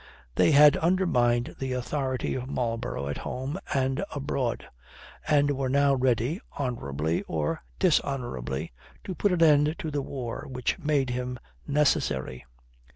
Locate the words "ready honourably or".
5.93-7.61